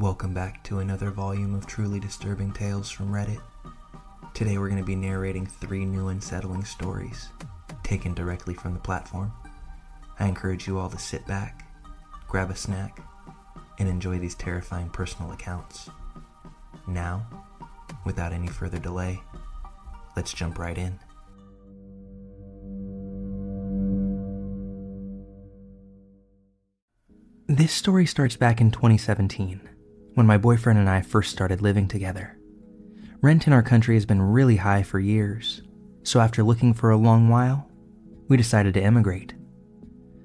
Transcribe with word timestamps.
Welcome 0.00 0.32
back 0.32 0.62
to 0.62 0.78
another 0.78 1.10
volume 1.10 1.56
of 1.56 1.66
truly 1.66 1.98
disturbing 1.98 2.52
tales 2.52 2.88
from 2.88 3.10
Reddit. 3.10 3.42
Today 4.32 4.56
we're 4.56 4.68
going 4.68 4.80
to 4.80 4.86
be 4.86 4.94
narrating 4.94 5.44
three 5.44 5.84
new 5.84 6.06
unsettling 6.06 6.64
stories, 6.64 7.30
taken 7.82 8.14
directly 8.14 8.54
from 8.54 8.74
the 8.74 8.78
platform. 8.78 9.32
I 10.20 10.28
encourage 10.28 10.68
you 10.68 10.78
all 10.78 10.88
to 10.88 10.98
sit 10.98 11.26
back, 11.26 11.68
grab 12.28 12.48
a 12.48 12.54
snack, 12.54 13.00
and 13.80 13.88
enjoy 13.88 14.20
these 14.20 14.36
terrifying 14.36 14.88
personal 14.88 15.32
accounts. 15.32 15.90
Now, 16.86 17.26
without 18.04 18.32
any 18.32 18.46
further 18.46 18.78
delay, 18.78 19.20
let's 20.14 20.32
jump 20.32 20.60
right 20.60 20.78
in. 20.78 21.00
This 27.48 27.72
story 27.72 28.06
starts 28.06 28.36
back 28.36 28.60
in 28.60 28.70
2017, 28.70 29.60
when 30.18 30.26
my 30.26 30.36
boyfriend 30.36 30.80
and 30.80 30.90
I 30.90 31.00
first 31.00 31.30
started 31.30 31.62
living 31.62 31.86
together. 31.86 32.36
Rent 33.20 33.46
in 33.46 33.52
our 33.52 33.62
country 33.62 33.94
has 33.94 34.04
been 34.04 34.20
really 34.20 34.56
high 34.56 34.82
for 34.82 34.98
years, 34.98 35.62
so 36.02 36.18
after 36.18 36.42
looking 36.42 36.74
for 36.74 36.90
a 36.90 36.96
long 36.96 37.28
while, 37.28 37.70
we 38.26 38.36
decided 38.36 38.74
to 38.74 38.82
emigrate. 38.82 39.34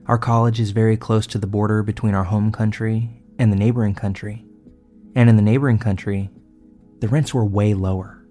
Our 0.07 0.17
college 0.17 0.59
is 0.59 0.71
very 0.71 0.97
close 0.97 1.27
to 1.27 1.37
the 1.37 1.45
border 1.45 1.83
between 1.83 2.15
our 2.15 2.23
home 2.23 2.51
country 2.51 3.21
and 3.37 3.51
the 3.51 3.55
neighboring 3.55 3.93
country, 3.93 4.43
and 5.13 5.29
in 5.29 5.35
the 5.35 5.43
neighboring 5.43 5.77
country, 5.77 6.31
the 6.97 7.07
rents 7.07 7.31
were 7.31 7.45
way 7.45 7.75
lower. 7.75 8.25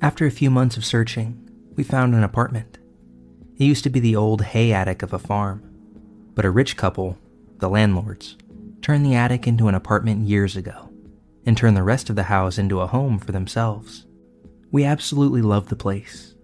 After 0.00 0.24
a 0.24 0.30
few 0.30 0.50
months 0.50 0.78
of 0.78 0.86
searching, 0.86 1.46
we 1.76 1.84
found 1.84 2.14
an 2.14 2.24
apartment. 2.24 2.78
It 3.58 3.64
used 3.64 3.84
to 3.84 3.90
be 3.90 4.00
the 4.00 4.16
old 4.16 4.40
hay 4.40 4.72
attic 4.72 5.02
of 5.02 5.12
a 5.12 5.18
farm, 5.18 5.70
but 6.34 6.46
a 6.46 6.50
rich 6.50 6.78
couple 6.78 7.18
the 7.58 7.68
landlords, 7.68 8.38
turned 8.80 9.04
the 9.04 9.14
attic 9.14 9.46
into 9.46 9.68
an 9.68 9.74
apartment 9.74 10.26
years 10.26 10.56
ago 10.56 10.88
and 11.46 11.56
turn 11.56 11.74
the 11.74 11.82
rest 11.82 12.10
of 12.10 12.16
the 12.16 12.24
house 12.24 12.58
into 12.58 12.80
a 12.80 12.86
home 12.86 13.18
for 13.18 13.32
themselves. 13.32 14.06
We 14.70 14.84
absolutely 14.84 15.42
loved 15.42 15.68
the 15.68 15.76
place. 15.76 16.34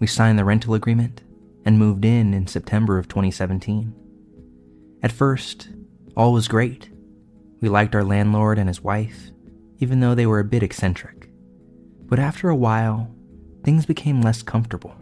We 0.00 0.06
signed 0.06 0.38
the 0.38 0.44
rental 0.44 0.74
agreement 0.74 1.22
and 1.64 1.78
moved 1.78 2.04
in 2.04 2.34
in 2.34 2.46
September 2.46 2.98
of 2.98 3.08
2017. 3.08 3.94
At 5.02 5.12
first, 5.12 5.68
all 6.16 6.32
was 6.32 6.48
great. 6.48 6.90
We 7.60 7.68
liked 7.68 7.94
our 7.94 8.04
landlord 8.04 8.58
and 8.58 8.68
his 8.68 8.82
wife, 8.82 9.30
even 9.78 10.00
though 10.00 10.14
they 10.14 10.26
were 10.26 10.40
a 10.40 10.44
bit 10.44 10.62
eccentric. 10.62 11.30
But 12.06 12.18
after 12.18 12.48
a 12.48 12.56
while, 12.56 13.14
things 13.64 13.86
became 13.86 14.22
less 14.22 14.42
comfortable. 14.42 14.94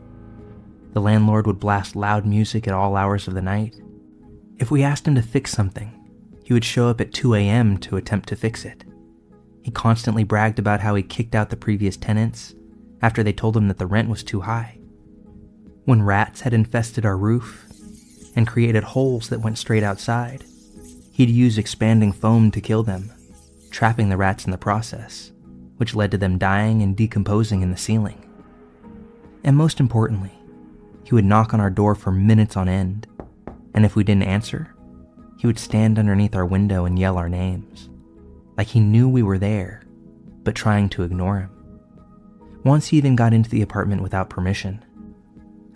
The 0.92 1.00
landlord 1.00 1.46
would 1.46 1.60
blast 1.60 1.96
loud 1.96 2.26
music 2.26 2.66
at 2.66 2.74
all 2.74 2.96
hours 2.96 3.28
of 3.28 3.34
the 3.34 3.42
night 3.42 3.76
if 4.58 4.70
we 4.70 4.82
asked 4.82 5.06
him 5.06 5.14
to 5.16 5.22
fix 5.22 5.52
something, 5.52 5.92
he 6.44 6.54
would 6.54 6.64
show 6.64 6.88
up 6.88 7.00
at 7.00 7.12
2 7.12 7.34
a.m. 7.34 7.76
to 7.78 7.96
attempt 7.96 8.28
to 8.30 8.36
fix 8.36 8.64
it. 8.64 8.84
He 9.66 9.72
constantly 9.72 10.22
bragged 10.22 10.60
about 10.60 10.78
how 10.78 10.94
he 10.94 11.02
kicked 11.02 11.34
out 11.34 11.50
the 11.50 11.56
previous 11.56 11.96
tenants 11.96 12.54
after 13.02 13.24
they 13.24 13.32
told 13.32 13.56
him 13.56 13.66
that 13.66 13.78
the 13.78 13.86
rent 13.88 14.08
was 14.08 14.22
too 14.22 14.42
high. 14.42 14.78
When 15.84 16.04
rats 16.04 16.42
had 16.42 16.54
infested 16.54 17.04
our 17.04 17.16
roof 17.16 17.66
and 18.36 18.46
created 18.46 18.84
holes 18.84 19.28
that 19.28 19.40
went 19.40 19.58
straight 19.58 19.82
outside, 19.82 20.44
he'd 21.10 21.30
use 21.30 21.58
expanding 21.58 22.12
foam 22.12 22.52
to 22.52 22.60
kill 22.60 22.84
them, 22.84 23.10
trapping 23.72 24.08
the 24.08 24.16
rats 24.16 24.44
in 24.44 24.52
the 24.52 24.56
process, 24.56 25.32
which 25.78 25.96
led 25.96 26.12
to 26.12 26.16
them 26.16 26.38
dying 26.38 26.80
and 26.80 26.96
decomposing 26.96 27.60
in 27.60 27.72
the 27.72 27.76
ceiling. 27.76 28.24
And 29.42 29.56
most 29.56 29.80
importantly, 29.80 30.30
he 31.02 31.12
would 31.12 31.24
knock 31.24 31.52
on 31.52 31.60
our 31.60 31.70
door 31.70 31.96
for 31.96 32.12
minutes 32.12 32.56
on 32.56 32.68
end 32.68 33.08
and 33.74 33.84
if 33.84 33.96
we 33.96 34.04
didn't 34.04 34.22
answer, 34.22 34.76
he 35.40 35.48
would 35.48 35.58
stand 35.58 35.98
underneath 35.98 36.36
our 36.36 36.46
window 36.46 36.84
and 36.84 36.96
yell 36.96 37.18
our 37.18 37.28
names, 37.28 37.90
like 38.56 38.68
he 38.68 38.80
knew 38.80 39.08
we 39.08 39.22
were 39.22 39.38
there, 39.38 39.82
but 40.42 40.54
trying 40.54 40.88
to 40.90 41.02
ignore 41.02 41.40
him. 41.40 41.50
Once 42.64 42.88
he 42.88 42.96
even 42.96 43.16
got 43.16 43.32
into 43.32 43.50
the 43.50 43.62
apartment 43.62 44.02
without 44.02 44.30
permission. 44.30 44.84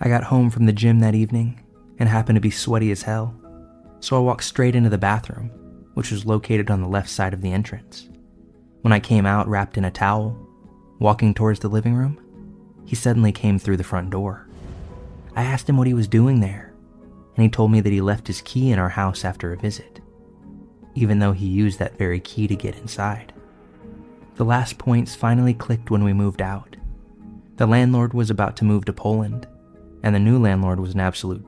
I 0.01 0.09
got 0.09 0.25
home 0.25 0.51
from 0.51 0.67
the 0.67 0.73
gym 0.73 1.01
that 1.01 1.15
evening 1.15 1.61
and 1.99 2.09
happened 2.09 2.37
to 2.37 2.41
be 2.41 2.51
sweaty 2.51 2.91
as 2.91 3.03
hell, 3.03 3.35
so 4.01 4.17
I 4.17 4.21
walked 4.21 4.45
straight 4.45 4.75
into 4.75 4.89
the 4.89 4.99
bathroom, 4.99 5.51
which 5.95 6.11
was 6.11 6.25
located 6.25 6.71
on 6.71 6.81
the 6.81 6.89
left 6.89 7.11
side 7.11 7.35
of 7.35 7.43
the 7.43 7.53
entrance. 7.53 8.09
When 8.81 8.93
I 8.93 9.01
came 9.01 9.27
out 9.27 9.47
wrapped 9.47 9.77
in 9.77 9.85
a 9.85 9.91
towel, 9.91 10.37
walking 10.99 11.35
towards 11.35 11.61
the 11.61 11.69
living 11.69 11.95
room, 11.95 12.19
he 12.87 12.97
suddenly 12.97 13.31
came 13.31 13.59
through 13.59 13.77
the 13.77 13.85
front 13.85 14.11
door. 14.11 14.49
I 15.37 15.45
asked 15.45 15.69
him 15.69 15.77
what 15.77 15.87
he 15.87 15.95
was 15.95 16.09
doing 16.09 16.41
there, 16.41 16.73
and 17.37 17.43
he 17.43 17.49
told 17.49 17.71
me 17.71 17.81
that 17.81 17.93
he 17.93 18.01
left 18.01 18.27
his 18.27 18.41
key 18.43 18.73
in 18.73 18.79
our 18.79 18.89
house 18.89 19.25
after 19.25 19.53
a 19.53 19.57
visit, 19.57 20.00
even 20.95 21.19
though 21.19 21.33
he 21.33 21.47
used 21.47 21.79
that 21.79 21.99
very 21.99 22.21
key 22.21 22.47
to 22.49 22.57
get 22.57 22.77
inside. 22.77 23.33
The 24.37 24.45
last 24.45 24.79
points 24.79 25.15
finally 25.15 25.55
clicked 25.55 25.91
when 25.91 26.03
we 26.03 26.13
moved 26.13 26.41
out. 26.41 26.77
The 27.57 27.67
landlord 27.67 28.15
was 28.15 28.31
about 28.31 28.57
to 28.57 28.65
move 28.65 28.87
to 28.87 28.93
Poland, 28.93 29.47
and 30.03 30.15
the 30.15 30.19
new 30.19 30.39
landlord 30.39 30.81
was 30.81 30.95
an 30.95 31.01
absolute. 31.01 31.47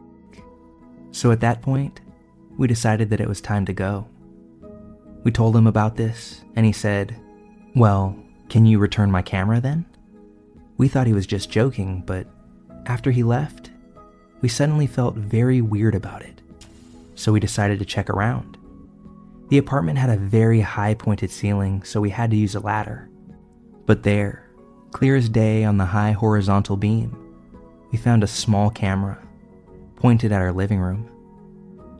So 1.10 1.30
at 1.30 1.40
that 1.40 1.62
point, 1.62 2.00
we 2.58 2.66
decided 2.66 3.10
that 3.10 3.20
it 3.20 3.28
was 3.28 3.40
time 3.40 3.64
to 3.66 3.72
go. 3.72 4.06
We 5.24 5.30
told 5.30 5.56
him 5.56 5.66
about 5.66 5.96
this, 5.96 6.42
and 6.54 6.66
he 6.66 6.72
said, 6.72 7.16
Well, 7.74 8.16
can 8.48 8.66
you 8.66 8.78
return 8.78 9.10
my 9.10 9.22
camera 9.22 9.60
then? 9.60 9.86
We 10.76 10.88
thought 10.88 11.06
he 11.06 11.12
was 11.12 11.26
just 11.26 11.50
joking, 11.50 12.02
but 12.04 12.26
after 12.86 13.10
he 13.10 13.22
left, 13.22 13.70
we 14.40 14.48
suddenly 14.48 14.86
felt 14.86 15.14
very 15.14 15.60
weird 15.60 15.94
about 15.94 16.22
it, 16.22 16.42
so 17.14 17.32
we 17.32 17.40
decided 17.40 17.78
to 17.78 17.84
check 17.84 18.10
around. 18.10 18.58
The 19.52 19.58
apartment 19.58 19.98
had 19.98 20.08
a 20.08 20.16
very 20.16 20.62
high 20.62 20.94
pointed 20.94 21.30
ceiling, 21.30 21.82
so 21.82 22.00
we 22.00 22.08
had 22.08 22.30
to 22.30 22.36
use 22.38 22.54
a 22.54 22.60
ladder. 22.60 23.10
But 23.84 24.02
there, 24.02 24.48
clear 24.92 25.14
as 25.14 25.28
day 25.28 25.62
on 25.62 25.76
the 25.76 25.84
high 25.84 26.12
horizontal 26.12 26.78
beam, 26.78 27.14
we 27.90 27.98
found 27.98 28.24
a 28.24 28.26
small 28.26 28.70
camera 28.70 29.18
pointed 29.96 30.32
at 30.32 30.40
our 30.40 30.54
living 30.54 30.80
room. 30.80 31.06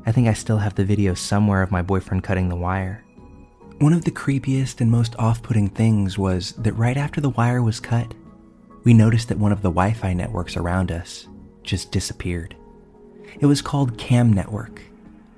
I 0.06 0.12
think 0.12 0.28
I 0.28 0.32
still 0.32 0.56
have 0.56 0.76
the 0.76 0.84
video 0.86 1.12
somewhere 1.12 1.60
of 1.60 1.70
my 1.70 1.82
boyfriend 1.82 2.24
cutting 2.24 2.48
the 2.48 2.56
wire. 2.56 3.04
One 3.80 3.92
of 3.92 4.06
the 4.06 4.10
creepiest 4.10 4.80
and 4.80 4.90
most 4.90 5.14
off 5.18 5.42
putting 5.42 5.68
things 5.68 6.16
was 6.16 6.52
that 6.52 6.72
right 6.72 6.96
after 6.96 7.20
the 7.20 7.28
wire 7.28 7.62
was 7.62 7.80
cut, 7.80 8.14
we 8.84 8.94
noticed 8.94 9.28
that 9.28 9.36
one 9.36 9.52
of 9.52 9.60
the 9.60 9.68
Wi 9.68 9.92
Fi 9.92 10.14
networks 10.14 10.56
around 10.56 10.90
us 10.90 11.28
just 11.62 11.92
disappeared. 11.92 12.56
It 13.40 13.44
was 13.44 13.60
called 13.60 13.98
Cam 13.98 14.32
Network, 14.32 14.80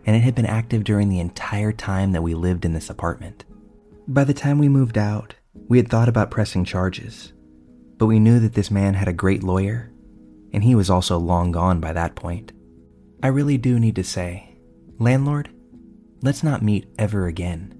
and 0.06 0.14
it 0.16 0.20
had 0.20 0.34
been 0.34 0.46
active 0.46 0.84
during 0.84 1.08
the 1.08 1.20
entire 1.20 1.72
time 1.72 2.12
that 2.12 2.22
we 2.22 2.34
lived 2.34 2.64
in 2.64 2.72
this 2.72 2.90
apartment. 2.90 3.44
By 4.06 4.24
the 4.24 4.34
time 4.34 4.58
we 4.58 4.68
moved 4.68 4.98
out, 4.98 5.34
we 5.68 5.78
had 5.78 5.88
thought 5.88 6.08
about 6.08 6.30
pressing 6.30 6.64
charges, 6.64 7.32
but 7.96 8.06
we 8.06 8.18
knew 8.18 8.38
that 8.40 8.54
this 8.54 8.70
man 8.70 8.94
had 8.94 9.08
a 9.08 9.12
great 9.12 9.42
lawyer, 9.42 9.90
and 10.52 10.62
he 10.62 10.74
was 10.74 10.90
also 10.90 11.16
long 11.18 11.52
gone 11.52 11.80
by 11.80 11.92
that 11.92 12.14
point. 12.14 12.52
I 13.22 13.28
really 13.28 13.56
do 13.56 13.80
need 13.80 13.96
to 13.96 14.04
say, 14.04 14.58
landlord, 14.98 15.48
let's 16.22 16.42
not 16.42 16.62
meet 16.62 16.86
ever 16.98 17.26
again. 17.26 17.74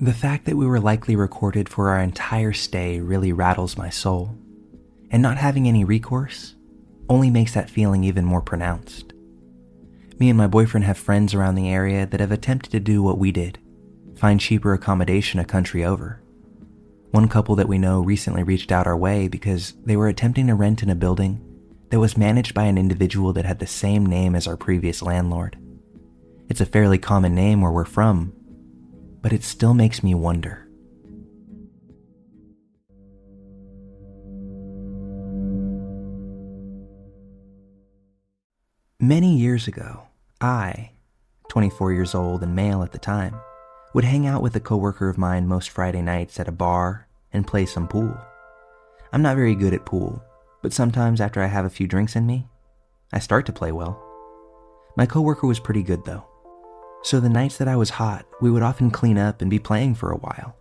The 0.00 0.12
fact 0.12 0.46
that 0.46 0.56
we 0.56 0.66
were 0.66 0.80
likely 0.80 1.16
recorded 1.16 1.68
for 1.68 1.90
our 1.90 2.00
entire 2.00 2.52
stay 2.52 3.00
really 3.00 3.32
rattles 3.32 3.76
my 3.76 3.90
soul, 3.90 4.36
and 5.10 5.22
not 5.22 5.36
having 5.36 5.66
any 5.68 5.84
recourse 5.84 6.54
only 7.08 7.30
makes 7.30 7.54
that 7.54 7.70
feeling 7.70 8.04
even 8.04 8.24
more 8.24 8.40
pronounced. 8.40 9.09
Me 10.20 10.28
and 10.28 10.36
my 10.36 10.46
boyfriend 10.46 10.84
have 10.84 10.98
friends 10.98 11.32
around 11.32 11.54
the 11.54 11.70
area 11.70 12.04
that 12.04 12.20
have 12.20 12.30
attempted 12.30 12.70
to 12.70 12.78
do 12.78 13.02
what 13.02 13.18
we 13.18 13.32
did 13.32 13.58
find 14.16 14.38
cheaper 14.38 14.74
accommodation 14.74 15.40
a 15.40 15.44
country 15.46 15.82
over. 15.82 16.20
One 17.10 17.26
couple 17.26 17.56
that 17.56 17.68
we 17.68 17.78
know 17.78 18.02
recently 18.02 18.42
reached 18.42 18.70
out 18.70 18.86
our 18.86 18.96
way 18.96 19.28
because 19.28 19.72
they 19.86 19.96
were 19.96 20.08
attempting 20.08 20.48
to 20.48 20.54
rent 20.54 20.82
in 20.82 20.90
a 20.90 20.94
building 20.94 21.42
that 21.88 22.00
was 22.00 22.18
managed 22.18 22.52
by 22.52 22.64
an 22.64 22.76
individual 22.76 23.32
that 23.32 23.46
had 23.46 23.60
the 23.60 23.66
same 23.66 24.04
name 24.04 24.34
as 24.34 24.46
our 24.46 24.58
previous 24.58 25.00
landlord. 25.00 25.56
It's 26.50 26.60
a 26.60 26.66
fairly 26.66 26.98
common 26.98 27.34
name 27.34 27.62
where 27.62 27.72
we're 27.72 27.86
from, 27.86 28.34
but 29.22 29.32
it 29.32 29.42
still 29.42 29.72
makes 29.72 30.02
me 30.02 30.14
wonder 30.14 30.70
Many 39.02 39.34
years 39.38 39.66
ago, 39.66 40.09
I, 40.40 40.92
24 41.50 41.92
years 41.92 42.14
old 42.14 42.42
and 42.42 42.54
male 42.54 42.82
at 42.82 42.92
the 42.92 42.98
time, 42.98 43.38
would 43.92 44.04
hang 44.04 44.26
out 44.26 44.42
with 44.42 44.56
a 44.56 44.60
coworker 44.60 45.08
of 45.08 45.18
mine 45.18 45.46
most 45.46 45.68
Friday 45.68 46.00
nights 46.00 46.40
at 46.40 46.48
a 46.48 46.52
bar 46.52 47.06
and 47.32 47.46
play 47.46 47.66
some 47.66 47.86
pool. 47.86 48.16
I'm 49.12 49.22
not 49.22 49.36
very 49.36 49.54
good 49.54 49.74
at 49.74 49.84
pool, 49.84 50.22
but 50.62 50.72
sometimes 50.72 51.20
after 51.20 51.42
I 51.42 51.46
have 51.46 51.64
a 51.64 51.70
few 51.70 51.86
drinks 51.86 52.16
in 52.16 52.26
me, 52.26 52.48
I 53.12 53.18
start 53.18 53.44
to 53.46 53.52
play 53.52 53.72
well. 53.72 54.02
My 54.96 55.04
coworker 55.04 55.46
was 55.46 55.60
pretty 55.60 55.82
good 55.82 56.04
though. 56.04 56.26
So 57.02 57.20
the 57.20 57.28
nights 57.28 57.58
that 57.58 57.68
I 57.68 57.76
was 57.76 57.90
hot, 57.90 58.24
we 58.40 58.50
would 58.50 58.62
often 58.62 58.90
clean 58.90 59.18
up 59.18 59.40
and 59.40 59.50
be 59.50 59.58
playing 59.58 59.94
for 59.94 60.10
a 60.10 60.18
while. 60.18 60.56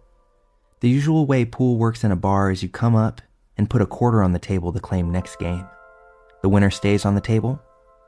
The 0.82 0.90
usual 0.90 1.26
way 1.26 1.46
pool 1.46 1.78
works 1.78 2.04
in 2.04 2.12
a 2.12 2.16
bar 2.16 2.52
is 2.52 2.64
you 2.64 2.70
come 2.70 2.96
up 2.96 3.22
and 3.58 3.70
put 3.70 3.82
a 3.82 3.86
quarter 3.86 4.24
on 4.24 4.32
the 4.34 4.40
table 4.40 4.72
to 4.74 4.80
claim 4.80 5.12
next 5.12 5.38
game. 5.38 5.68
The 6.42 6.50
winner 6.50 6.72
stays 6.72 7.06
on 7.06 7.16
the 7.16 7.22
table, 7.22 7.62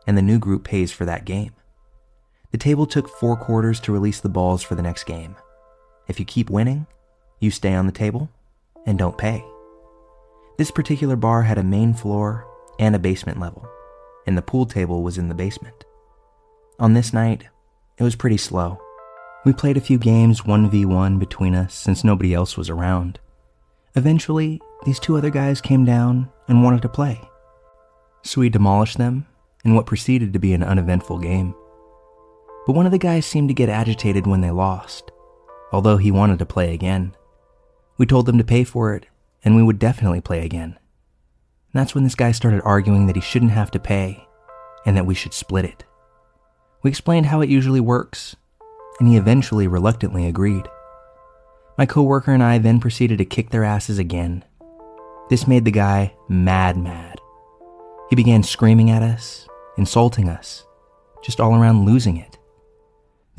and 0.08 0.18
the 0.18 0.22
new 0.22 0.40
group 0.40 0.64
pays 0.64 0.92
for 0.92 1.04
that 1.06 1.26
game. 1.26 1.52
The 2.52 2.58
table 2.58 2.86
took 2.86 3.08
four 3.08 3.38
quarters 3.38 3.80
to 3.82 3.94
release 3.94 4.20
the 4.20 4.30
balls 4.30 4.62
for 4.62 4.76
the 4.76 4.82
next 4.82 5.06
game. 5.06 5.36
If 6.08 6.20
you 6.20 6.26
keep 6.26 6.50
winning, 6.50 6.86
you 7.40 7.50
stay 7.50 7.74
on 7.74 7.86
the 7.86 7.92
table 7.92 8.30
and 8.86 8.98
don't 8.98 9.18
pay. 9.18 9.44
This 10.58 10.72
particular 10.72 11.16
bar 11.16 11.44
had 11.44 11.58
a 11.58 11.64
main 11.64 11.94
floor 11.94 12.46
and 12.78 12.96
a 12.96 13.00
basement 13.00 13.40
level, 13.40 13.68
and 14.28 14.38
the 14.38 14.42
pool 14.42 14.66
table 14.66 15.02
was 15.02 15.18
in 15.18 15.30
the 15.30 15.36
basement. 15.36 15.86
On 16.80 16.94
this 16.94 17.14
night, 17.14 17.46
it 17.98 18.04
was 18.04 18.16
pretty 18.16 18.38
slow. 18.38 18.82
We 19.46 19.54
played 19.54 19.78
a 19.78 19.82
few 19.82 19.98
games 19.98 20.42
1v1 20.42 21.20
between 21.20 21.56
us 21.56 21.74
since 21.74 22.04
nobody 22.04 22.34
else 22.34 22.58
was 22.58 22.70
around. 22.70 23.20
Eventually, 23.96 24.62
these 24.86 25.00
two 25.00 25.18
other 25.18 25.30
guys 25.30 25.62
came 25.62 25.86
down 25.86 26.30
and 26.48 26.64
wanted 26.64 26.82
to 26.84 26.90
play. 26.90 27.20
So 28.24 28.42
we 28.42 28.50
demolished 28.50 28.98
them 28.98 29.26
in 29.64 29.74
what 29.74 29.86
proceeded 29.86 30.34
to 30.34 30.40
be 30.40 30.54
an 30.54 30.64
uneventful 30.64 31.20
game. 31.20 31.56
But 32.66 32.74
one 32.74 32.86
of 32.86 32.92
the 32.92 32.98
guys 32.98 33.26
seemed 33.26 33.50
to 33.50 33.56
get 33.56 33.70
agitated 33.70 34.28
when 34.28 34.42
they 34.42 34.52
lost, 34.52 35.12
although 35.72 35.98
he 35.98 36.12
wanted 36.12 36.40
to 36.40 36.46
play 36.46 36.74
again. 36.74 37.16
We 37.98 38.06
told 38.06 38.26
them 38.26 38.38
to 38.38 38.44
pay 38.44 38.64
for 38.64 38.94
it, 38.94 39.08
and 39.44 39.56
we 39.56 39.64
would 39.64 39.80
definitely 39.80 40.22
play 40.22 40.46
again. 40.46 40.78
And 41.74 41.80
that's 41.80 41.96
when 41.96 42.04
this 42.04 42.16
guy 42.16 42.32
started 42.32 42.62
arguing 42.62 43.08
that 43.08 43.16
he 43.16 43.22
shouldn't 43.22 43.52
have 43.52 43.72
to 43.72 43.80
pay, 43.80 44.28
and 44.86 44.96
that 44.96 45.06
we 45.06 45.16
should 45.16 45.34
split 45.34 45.66
it. 45.66 45.86
We 46.84 46.90
explained 46.90 47.28
how 47.28 47.42
it 47.42 47.50
usually 47.50 47.80
works, 47.80 48.36
and 49.00 49.08
he 49.08 49.18
eventually 49.18 49.68
reluctantly 49.68 50.28
agreed. 50.28 50.68
My 51.78 51.86
coworker 51.86 52.34
and 52.34 52.44
I 52.44 52.58
then 52.58 52.80
proceeded 52.80 53.18
to 53.18 53.26
kick 53.26 53.50
their 53.50 53.64
asses 53.64 53.98
again. 53.98 54.44
This 55.30 55.48
made 55.48 55.66
the 55.66 55.72
guy 55.72 56.14
mad 56.28 56.78
mad. 56.78 57.20
He 58.10 58.16
began 58.16 58.44
screaming 58.44 58.92
at 58.92 59.02
us, 59.02 59.48
insulting 59.78 60.28
us, 60.28 60.66
just 61.24 61.40
all 61.40 61.56
around 61.56 61.86
losing 61.86 62.18
it. 62.18 62.38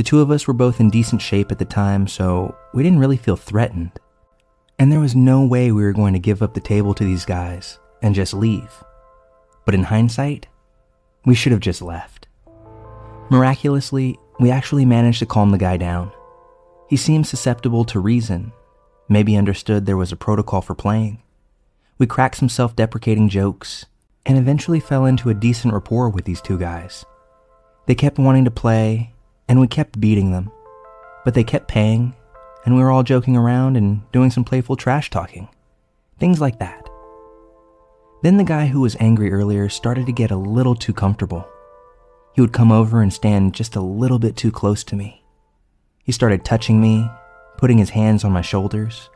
The 0.03 0.09
two 0.09 0.21
of 0.21 0.33
us 0.33 0.49
were 0.49 0.53
both 0.53 0.81
in 0.81 0.91
decent 0.91 1.23
shape 1.23 1.53
at 1.53 1.61
the 1.61 1.65
time, 1.65 2.09
so 2.09 2.57
we 2.75 2.83
didn't 2.83 2.99
really 2.99 3.17
feel 3.17 3.37
threatened. 3.37 3.93
And 4.77 4.91
there 4.91 4.99
was 4.99 5.15
no 5.15 5.47
way 5.47 5.71
we 5.71 5.85
were 5.85 5.93
going 5.93 6.13
to 6.13 6.19
give 6.19 6.43
up 6.43 6.55
the 6.55 6.61
table 6.61 6.93
to 6.95 7.05
these 7.05 7.25
guys 7.25 7.79
and 8.03 8.13
just 8.13 8.35
leave. 8.35 8.83
But 9.65 9.77
in 9.77 9.85
hindsight, 9.85 10.49
we 11.25 11.37
should 11.37 11.53
have 11.53 11.61
just 11.61 11.83
left. 11.83 12.27
Miraculously, 13.31 14.19
we 14.41 14.51
actually 14.51 14.85
managed 14.85 15.21
to 15.21 15.27
calm 15.27 15.53
the 15.53 15.57
guy 15.57 15.77
down. 15.77 16.11
He 16.89 16.97
seemed 16.97 17.29
susceptible 17.29 17.85
to 17.85 18.01
reason, 18.01 18.51
maybe 19.09 19.37
understood 19.37 19.87
there 19.87 19.97
was 19.97 20.11
a 20.11 20.17
protocol 20.17 20.63
for 20.63 20.75
playing. 20.75 21.23
We 21.99 22.09
cracked 22.09 22.39
some 22.39 22.49
self 22.49 22.75
deprecating 22.75 23.29
jokes, 23.29 23.87
and 24.27 24.37
eventually 24.37 24.81
fell 24.81 25.05
into 25.05 25.31
a 25.31 25.35
decent 25.35 25.73
rapport 25.73 26.09
with 26.09 26.25
these 26.25 26.41
two 26.41 26.59
guys. 26.59 27.05
They 27.87 27.95
kept 27.95 28.19
wanting 28.19 28.47
to 28.47 28.51
play, 28.51 29.12
and 29.53 29.61
we 29.61 29.69
kept 29.69 30.01
beating 30.01 30.33
them. 30.33 30.51
But 31.27 31.35
they 31.35 31.45
kept 31.45 31.69
paying, 31.69 32.15
and 32.65 32.75
we 32.75 32.83
were 32.83 32.91
all 32.91 33.03
joking 33.03 33.37
around 33.37 33.77
and 33.77 34.01
doing 34.11 34.31
some 34.31 34.45
playful 34.45 34.77
trash 34.77 35.11
talking. 35.11 35.47
Things 36.19 36.41
like 36.41 36.59
that. 36.61 36.89
Then 38.23 38.39
the 38.39 38.45
guy 38.45 38.69
who 38.69 38.81
was 38.81 38.97
angry 38.99 39.31
earlier 39.31 39.69
started 39.69 40.07
to 40.07 40.13
get 40.13 40.31
a 40.31 40.37
little 40.37 40.75
too 40.75 40.95
comfortable. 40.95 41.47
He 42.35 42.41
would 42.41 42.55
come 42.55 42.73
over 42.73 43.03
and 43.03 43.13
stand 43.13 43.53
just 43.53 43.77
a 43.77 43.83
little 43.83 44.19
bit 44.19 44.39
too 44.39 44.51
close 44.51 44.83
to 44.85 44.97
me. 44.97 45.23
He 46.03 46.13
started 46.13 46.47
touching 46.47 46.81
me, 46.81 47.11
putting 47.59 47.77
his 47.77 47.91
hands 47.91 48.25
on 48.25 48.33
my 48.33 48.41
shoulders. 48.41 49.11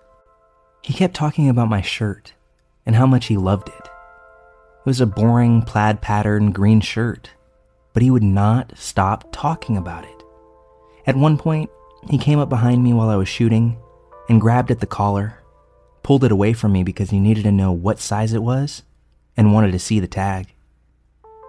He 0.83 0.93
kept 0.93 1.15
talking 1.15 1.49
about 1.49 1.71
my 1.71 1.81
shirt 1.81 2.35
and 2.85 2.95
how 2.95 3.07
much 3.07 3.29
he 3.29 3.39
loved 3.39 3.69
it. 3.69 3.75
It 3.85 4.85
was 4.85 5.01
a 5.01 5.07
boring 5.07 5.63
plaid 5.63 6.03
pattern 6.03 6.53
green 6.53 6.83
shirt, 6.83 7.31
but 7.95 8.03
he 8.03 8.11
would 8.11 8.23
not 8.23 8.77
stop 8.77 9.29
talking 9.33 9.79
about 9.79 10.05
it. 10.05 10.16
At 11.07 11.17
one 11.17 11.39
point, 11.39 11.71
he 12.11 12.19
came 12.19 12.39
up 12.39 12.49
behind 12.49 12.83
me 12.83 12.93
while 12.93 13.09
I 13.09 13.17
was 13.17 13.29
shooting 13.29 13.79
and 14.29 14.41
grabbed 14.41 14.71
at 14.71 14.81
the 14.81 14.87
collar, 14.87 15.39
pulled 16.03 16.25
it 16.25 16.33
away 16.33 16.53
from 16.53 16.73
me 16.73 16.83
because 16.83 17.11
he 17.11 17.21
needed 17.21 17.45
to 17.45 17.53
know 17.53 17.73
what 17.73 18.01
size 18.01 18.33
it 18.33 18.43
was 18.43 18.83
and 19.37 19.53
wanted 19.53 19.73
to 19.73 19.79
see 19.79 20.01
the 20.01 20.09
tag. 20.09 20.53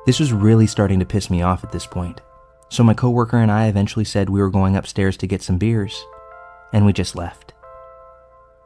This 0.06 0.20
was 0.20 0.32
really 0.32 0.68
starting 0.68 1.00
to 1.00 1.06
piss 1.06 1.30
me 1.30 1.42
off 1.42 1.64
at 1.64 1.72
this 1.72 1.88
point, 1.88 2.22
so 2.70 2.84
my 2.84 2.94
coworker 2.94 3.38
and 3.38 3.52
I 3.52 3.68
eventually 3.68 4.06
said 4.06 4.30
we 4.30 4.42
were 4.42 4.50
going 4.50 4.76
upstairs 4.76 5.18
to 5.18 5.28
get 5.28 5.42
some 5.42 5.58
beers, 5.58 6.06
and 6.72 6.86
we 6.86 6.94
just 6.94 7.16
left. 7.16 7.54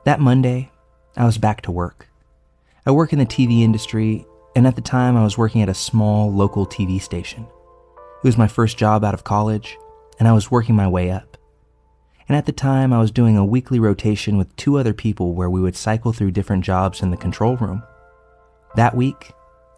That 0.03 0.19
Monday, 0.19 0.71
I 1.15 1.25
was 1.25 1.37
back 1.37 1.61
to 1.61 1.71
work. 1.71 2.07
I 2.85 2.91
work 2.91 3.13
in 3.13 3.19
the 3.19 3.25
TV 3.25 3.61
industry 3.61 4.25
and 4.55 4.67
at 4.67 4.75
the 4.75 4.81
time 4.81 5.15
I 5.15 5.23
was 5.23 5.37
working 5.37 5.61
at 5.61 5.69
a 5.69 5.73
small 5.73 6.31
local 6.31 6.65
TV 6.65 7.01
station. 7.01 7.43
It 7.43 8.27
was 8.27 8.37
my 8.37 8.47
first 8.47 8.77
job 8.77 9.03
out 9.03 9.13
of 9.13 9.23
college, 9.23 9.77
and 10.21 10.27
I 10.27 10.33
was 10.33 10.51
working 10.51 10.75
my 10.75 10.87
way 10.87 11.09
up. 11.09 11.35
And 12.29 12.37
at 12.37 12.45
the 12.45 12.51
time, 12.51 12.93
I 12.93 12.99
was 12.99 13.09
doing 13.09 13.37
a 13.37 13.43
weekly 13.43 13.79
rotation 13.79 14.37
with 14.37 14.55
two 14.55 14.77
other 14.77 14.93
people 14.93 15.33
where 15.33 15.49
we 15.49 15.59
would 15.59 15.75
cycle 15.75 16.13
through 16.13 16.29
different 16.29 16.63
jobs 16.63 17.01
in 17.01 17.09
the 17.09 17.17
control 17.17 17.57
room. 17.57 17.81
That 18.75 18.95
week, 18.95 19.31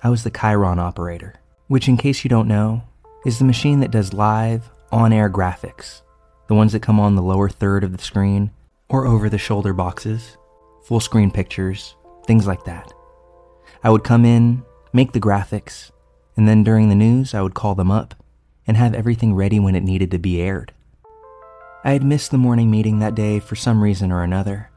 I 0.04 0.10
was 0.10 0.26
the 0.26 0.30
Chiron 0.30 0.80
operator, 0.80 1.36
which, 1.70 1.88
in 1.88 1.96
case 1.96 2.26
you 2.26 2.30
don't 2.30 2.50
know, 2.50 2.84
is 3.26 3.40
the 3.40 3.46
machine 3.46 3.80
that 3.80 3.92
does 3.92 4.12
live, 4.12 4.70
on 4.92 5.14
air 5.14 5.30
graphics, 5.30 6.02
the 6.50 6.56
ones 6.56 6.74
that 6.74 6.82
come 6.82 7.00
on 7.00 7.16
the 7.16 7.22
lower 7.22 7.48
third 7.48 7.86
of 7.86 7.96
the 7.96 8.04
screen 8.04 8.52
or 8.90 9.08
over 9.08 9.30
the 9.30 9.38
shoulder 9.38 9.72
boxes, 9.72 10.36
full 10.84 11.00
screen 11.00 11.32
pictures, 11.32 11.96
things 12.28 12.46
like 12.46 12.66
that. 12.66 12.92
I 13.82 13.90
would 13.90 14.04
come 14.04 14.26
in, 14.26 14.62
make 14.92 15.14
the 15.14 15.22
graphics, 15.22 15.92
and 16.36 16.50
then 16.50 16.66
during 16.66 16.90
the 16.90 16.96
news, 16.96 17.34
I 17.34 17.42
would 17.42 17.54
call 17.54 17.76
them 17.76 17.92
up 17.92 18.14
and 18.68 18.78
have 18.78 18.94
everything 18.94 19.34
ready 19.34 19.60
when 19.60 19.76
it 19.76 19.84
needed 19.84 20.12
to 20.12 20.20
be 20.20 20.42
aired. 20.42 20.74
I 21.84 21.92
had 21.92 22.04
missed 22.04 22.32
the 22.32 22.38
morning 22.38 22.72
meeting 22.72 23.00
that 23.00 23.16
day 23.16 23.40
for 23.40 23.56
some 23.56 23.84
reason 23.84 24.12
or 24.12 24.24
another, 24.24 24.70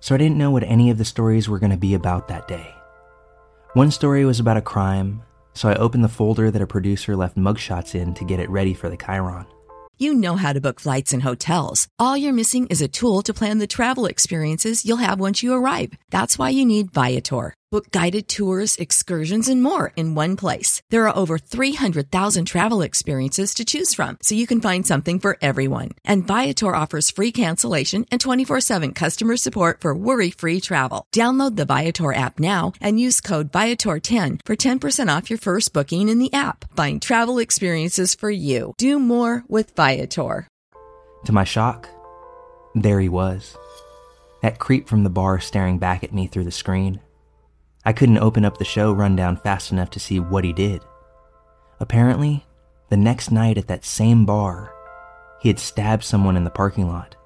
so 0.00 0.14
I 0.14 0.18
didn't 0.18 0.38
know 0.38 0.50
what 0.50 0.64
any 0.64 0.90
of 0.90 0.98
the 0.98 1.04
stories 1.04 1.48
were 1.48 1.58
going 1.58 1.70
to 1.70 1.76
be 1.76 1.94
about 1.94 2.28
that 2.28 2.48
day. 2.48 2.74
One 3.74 3.90
story 3.90 4.24
was 4.24 4.40
about 4.40 4.56
a 4.56 4.62
crime, 4.62 5.22
so 5.54 5.68
I 5.68 5.74
opened 5.76 6.04
the 6.04 6.08
folder 6.08 6.50
that 6.50 6.62
a 6.62 6.66
producer 6.66 7.16
left 7.16 7.36
mugshots 7.36 7.94
in 7.94 8.14
to 8.14 8.24
get 8.24 8.40
it 8.40 8.50
ready 8.50 8.74
for 8.74 8.88
the 8.88 8.96
Chiron. 8.96 9.46
You 9.98 10.14
know 10.14 10.36
how 10.36 10.54
to 10.54 10.60
book 10.60 10.80
flights 10.80 11.12
and 11.12 11.22
hotels. 11.22 11.86
All 11.98 12.16
you're 12.16 12.32
missing 12.32 12.66
is 12.68 12.80
a 12.80 12.88
tool 12.88 13.22
to 13.22 13.34
plan 13.34 13.58
the 13.58 13.66
travel 13.66 14.06
experiences 14.06 14.84
you'll 14.84 14.96
have 14.96 15.20
once 15.20 15.42
you 15.42 15.52
arrive. 15.52 15.92
That's 16.10 16.38
why 16.38 16.50
you 16.50 16.64
need 16.64 16.92
Viator. 16.92 17.54
Book 17.72 17.92
guided 17.92 18.28
tours, 18.28 18.74
excursions, 18.78 19.48
and 19.48 19.62
more 19.62 19.92
in 19.94 20.16
one 20.16 20.34
place. 20.34 20.82
There 20.90 21.06
are 21.06 21.16
over 21.16 21.38
300,000 21.38 22.44
travel 22.44 22.82
experiences 22.82 23.54
to 23.54 23.64
choose 23.64 23.94
from, 23.94 24.18
so 24.22 24.34
you 24.34 24.48
can 24.48 24.60
find 24.60 24.84
something 24.84 25.20
for 25.20 25.38
everyone. 25.40 25.90
And 26.04 26.26
Viator 26.26 26.74
offers 26.74 27.12
free 27.12 27.30
cancellation 27.30 28.06
and 28.10 28.20
24 28.20 28.60
7 28.60 28.92
customer 28.92 29.36
support 29.36 29.82
for 29.82 29.94
worry 29.94 30.32
free 30.32 30.60
travel. 30.60 31.06
Download 31.14 31.54
the 31.54 31.64
Viator 31.64 32.12
app 32.12 32.40
now 32.40 32.72
and 32.80 32.98
use 32.98 33.20
code 33.20 33.52
Viator10 33.52 34.40
for 34.44 34.56
10% 34.56 35.16
off 35.16 35.30
your 35.30 35.38
first 35.38 35.72
booking 35.72 36.08
in 36.08 36.18
the 36.18 36.32
app. 36.32 36.64
Find 36.74 37.00
travel 37.00 37.38
experiences 37.38 38.16
for 38.16 38.32
you. 38.32 38.74
Do 38.78 38.98
more 38.98 39.44
with 39.46 39.76
Viator. 39.76 40.48
To 41.24 41.32
my 41.32 41.44
shock, 41.44 41.88
there 42.74 42.98
he 42.98 43.08
was. 43.08 43.56
That 44.42 44.58
creep 44.58 44.88
from 44.88 45.04
the 45.04 45.10
bar 45.10 45.38
staring 45.38 45.78
back 45.78 46.02
at 46.02 46.12
me 46.12 46.26
through 46.26 46.44
the 46.44 46.50
screen. 46.50 46.98
I 47.84 47.92
couldn't 47.92 48.18
open 48.18 48.44
up 48.44 48.58
the 48.58 48.64
show 48.64 48.92
rundown 48.92 49.36
fast 49.36 49.72
enough 49.72 49.90
to 49.90 50.00
see 50.00 50.20
what 50.20 50.44
he 50.44 50.52
did. 50.52 50.82
Apparently, 51.80 52.44
the 52.90 52.96
next 52.96 53.30
night 53.30 53.56
at 53.56 53.68
that 53.68 53.84
same 53.84 54.26
bar, 54.26 54.74
he 55.40 55.48
had 55.48 55.58
stabbed 55.58 56.04
someone 56.04 56.36
in 56.36 56.44
the 56.44 56.50
parking 56.50 56.88
lot, 56.88 57.16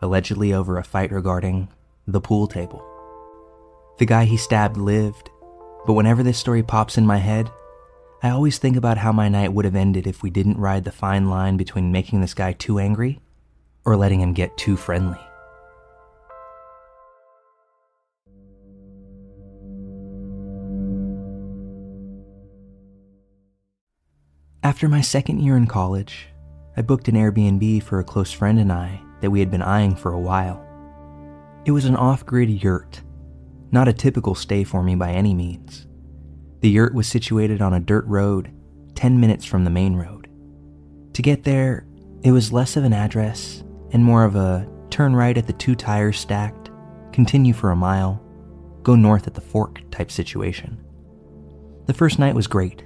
allegedly 0.00 0.54
over 0.54 0.78
a 0.78 0.84
fight 0.84 1.12
regarding 1.12 1.68
the 2.06 2.20
pool 2.20 2.46
table. 2.46 2.82
The 3.98 4.06
guy 4.06 4.24
he 4.24 4.38
stabbed 4.38 4.78
lived, 4.78 5.28
but 5.86 5.92
whenever 5.92 6.22
this 6.22 6.38
story 6.38 6.62
pops 6.62 6.96
in 6.96 7.06
my 7.06 7.18
head, 7.18 7.50
I 8.22 8.30
always 8.30 8.56
think 8.58 8.76
about 8.76 8.98
how 8.98 9.12
my 9.12 9.28
night 9.28 9.52
would 9.52 9.64
have 9.64 9.74
ended 9.74 10.06
if 10.06 10.22
we 10.22 10.30
didn't 10.30 10.56
ride 10.56 10.84
the 10.84 10.92
fine 10.92 11.28
line 11.28 11.56
between 11.56 11.92
making 11.92 12.20
this 12.20 12.34
guy 12.34 12.52
too 12.52 12.78
angry 12.78 13.20
or 13.84 13.96
letting 13.96 14.20
him 14.20 14.32
get 14.32 14.56
too 14.56 14.76
friendly. 14.76 15.20
After 24.72 24.88
my 24.88 25.02
second 25.02 25.40
year 25.40 25.58
in 25.58 25.66
college, 25.66 26.28
I 26.78 26.80
booked 26.80 27.06
an 27.06 27.14
Airbnb 27.14 27.82
for 27.82 28.00
a 28.00 28.04
close 28.04 28.32
friend 28.32 28.58
and 28.58 28.72
I 28.72 29.02
that 29.20 29.30
we 29.30 29.38
had 29.38 29.50
been 29.50 29.60
eyeing 29.60 29.94
for 29.94 30.14
a 30.14 30.18
while. 30.18 30.64
It 31.66 31.72
was 31.72 31.84
an 31.84 31.94
off 31.94 32.24
grid 32.24 32.48
yurt, 32.48 33.02
not 33.70 33.86
a 33.86 33.92
typical 33.92 34.34
stay 34.34 34.64
for 34.64 34.82
me 34.82 34.94
by 34.94 35.12
any 35.12 35.34
means. 35.34 35.86
The 36.60 36.70
yurt 36.70 36.94
was 36.94 37.06
situated 37.06 37.60
on 37.60 37.74
a 37.74 37.80
dirt 37.80 38.06
road 38.06 38.50
10 38.94 39.20
minutes 39.20 39.44
from 39.44 39.64
the 39.64 39.70
main 39.70 39.94
road. 39.94 40.30
To 41.12 41.20
get 41.20 41.44
there, 41.44 41.86
it 42.22 42.32
was 42.32 42.50
less 42.50 42.74
of 42.74 42.84
an 42.84 42.94
address 42.94 43.62
and 43.90 44.02
more 44.02 44.24
of 44.24 44.36
a 44.36 44.66
turn 44.88 45.14
right 45.14 45.36
at 45.36 45.46
the 45.46 45.52
two 45.52 45.74
tires 45.74 46.18
stacked, 46.18 46.70
continue 47.12 47.52
for 47.52 47.72
a 47.72 47.76
mile, 47.76 48.24
go 48.82 48.96
north 48.96 49.26
at 49.26 49.34
the 49.34 49.42
fork 49.42 49.82
type 49.90 50.10
situation. 50.10 50.82
The 51.84 51.94
first 51.94 52.18
night 52.18 52.34
was 52.34 52.46
great. 52.46 52.84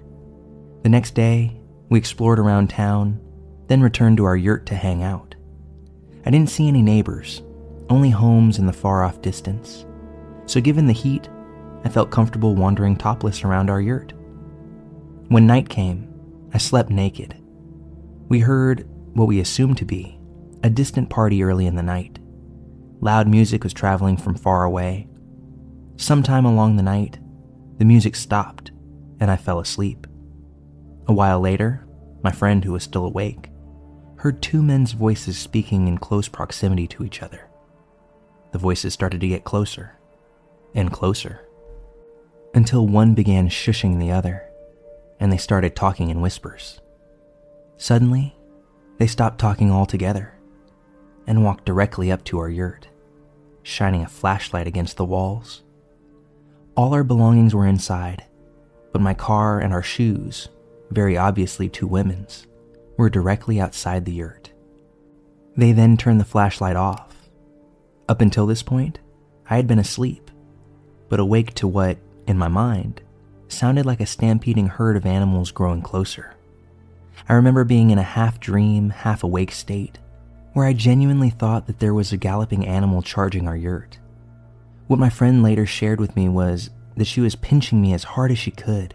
The 0.82 0.88
next 0.88 1.14
day, 1.14 1.60
we 1.88 1.98
explored 1.98 2.38
around 2.38 2.68
town, 2.68 3.20
then 3.68 3.80
returned 3.80 4.16
to 4.16 4.24
our 4.24 4.36
yurt 4.36 4.66
to 4.66 4.74
hang 4.74 5.02
out. 5.02 5.34
I 6.24 6.30
didn't 6.30 6.50
see 6.50 6.68
any 6.68 6.82
neighbors, 6.82 7.42
only 7.88 8.10
homes 8.10 8.58
in 8.58 8.66
the 8.66 8.72
far 8.72 9.04
off 9.04 9.22
distance. 9.22 9.86
So, 10.46 10.60
given 10.60 10.86
the 10.86 10.92
heat, 10.92 11.28
I 11.84 11.88
felt 11.88 12.10
comfortable 12.10 12.54
wandering 12.54 12.96
topless 12.96 13.44
around 13.44 13.70
our 13.70 13.80
yurt. 13.80 14.12
When 15.28 15.46
night 15.46 15.68
came, 15.68 16.12
I 16.52 16.58
slept 16.58 16.90
naked. 16.90 17.36
We 18.28 18.40
heard 18.40 18.88
what 19.14 19.28
we 19.28 19.40
assumed 19.40 19.78
to 19.78 19.84
be 19.84 20.18
a 20.62 20.70
distant 20.70 21.10
party 21.10 21.44
early 21.44 21.66
in 21.66 21.76
the 21.76 21.82
night. 21.82 22.18
Loud 23.00 23.28
music 23.28 23.62
was 23.62 23.72
traveling 23.72 24.16
from 24.16 24.34
far 24.34 24.64
away. 24.64 25.06
Sometime 25.96 26.44
along 26.44 26.76
the 26.76 26.82
night, 26.82 27.18
the 27.78 27.84
music 27.84 28.16
stopped 28.16 28.72
and 29.20 29.30
I 29.30 29.36
fell 29.36 29.60
asleep. 29.60 30.06
A 31.08 31.12
while 31.12 31.40
later, 31.40 31.86
my 32.22 32.32
friend, 32.32 32.64
who 32.64 32.72
was 32.72 32.82
still 32.82 33.04
awake, 33.04 33.50
heard 34.16 34.42
two 34.42 34.62
men's 34.62 34.92
voices 34.92 35.38
speaking 35.38 35.86
in 35.86 35.98
close 35.98 36.28
proximity 36.28 36.86
to 36.88 37.04
each 37.04 37.22
other. 37.22 37.48
The 38.52 38.58
voices 38.58 38.92
started 38.92 39.20
to 39.20 39.28
get 39.28 39.44
closer 39.44 39.96
and 40.74 40.92
closer 40.92 41.46
until 42.54 42.86
one 42.86 43.14
began 43.14 43.48
shushing 43.48 43.98
the 43.98 44.10
other 44.10 44.46
and 45.20 45.32
they 45.32 45.36
started 45.36 45.76
talking 45.76 46.10
in 46.10 46.20
whispers. 46.20 46.80
Suddenly, 47.76 48.36
they 48.98 49.06
stopped 49.06 49.38
talking 49.38 49.70
altogether 49.70 50.34
and 51.26 51.44
walked 51.44 51.64
directly 51.64 52.10
up 52.10 52.24
to 52.24 52.38
our 52.38 52.48
yurt, 52.48 52.88
shining 53.62 54.02
a 54.02 54.08
flashlight 54.08 54.66
against 54.66 54.96
the 54.96 55.04
walls. 55.04 55.62
All 56.76 56.94
our 56.94 57.04
belongings 57.04 57.54
were 57.54 57.66
inside, 57.66 58.24
but 58.92 59.02
my 59.02 59.14
car 59.14 59.60
and 59.60 59.72
our 59.72 59.82
shoes, 59.82 60.48
very 60.90 61.16
obviously 61.16 61.68
two 61.68 61.86
women's, 61.86 62.46
were 62.96 63.10
directly 63.10 63.60
outside 63.60 64.04
the 64.04 64.12
yurt. 64.12 64.52
They 65.56 65.72
then 65.72 65.96
turned 65.96 66.20
the 66.20 66.24
flashlight 66.24 66.76
off. 66.76 67.28
Up 68.08 68.20
until 68.20 68.46
this 68.46 68.62
point, 68.62 69.00
I 69.48 69.56
had 69.56 69.66
been 69.66 69.78
asleep, 69.78 70.30
but 71.08 71.20
awake 71.20 71.54
to 71.54 71.68
what, 71.68 71.98
in 72.26 72.38
my 72.38 72.48
mind, 72.48 73.00
sounded 73.48 73.86
like 73.86 74.00
a 74.00 74.06
stampeding 74.06 74.66
herd 74.66 74.96
of 74.96 75.06
animals 75.06 75.50
growing 75.50 75.82
closer. 75.82 76.34
I 77.28 77.34
remember 77.34 77.64
being 77.64 77.90
in 77.90 77.98
a 77.98 78.02
half 78.02 78.40
dream, 78.40 78.90
half 78.90 79.22
awake 79.22 79.52
state, 79.52 79.98
where 80.52 80.66
I 80.66 80.72
genuinely 80.72 81.30
thought 81.30 81.66
that 81.66 81.78
there 81.80 81.94
was 81.94 82.12
a 82.12 82.16
galloping 82.16 82.66
animal 82.66 83.02
charging 83.02 83.46
our 83.46 83.56
yurt. 83.56 83.98
What 84.86 84.98
my 84.98 85.10
friend 85.10 85.42
later 85.42 85.66
shared 85.66 86.00
with 86.00 86.16
me 86.16 86.28
was 86.28 86.70
that 86.96 87.06
she 87.06 87.20
was 87.20 87.36
pinching 87.36 87.80
me 87.80 87.92
as 87.92 88.04
hard 88.04 88.30
as 88.30 88.38
she 88.38 88.50
could, 88.50 88.94